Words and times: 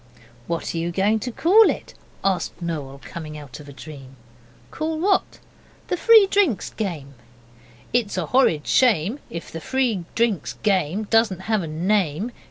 'What 0.47 0.73
are 0.73 0.79
you 0.79 0.91
going 0.91 1.19
to 1.19 1.31
call 1.31 1.69
it?' 1.69 1.93
asked 2.23 2.59
Noel, 2.59 2.99
coming 3.05 3.37
out 3.37 3.59
of 3.59 3.69
a 3.69 3.71
dream. 3.71 4.15
'Call 4.71 4.99
what?' 4.99 5.37
'The 5.89 5.97
Free 5.97 6.25
Drinks 6.31 6.71
game.' 6.71 7.13
'It's 7.93 8.17
a 8.17 8.25
horrid 8.25 8.65
shame 8.65 9.19
If 9.29 9.51
the 9.51 9.61
Free 9.61 10.05
Drinks 10.15 10.53
game 10.63 11.03
Doesn't 11.03 11.41
have 11.41 11.61
a 11.61 11.67
name. 11.67 12.31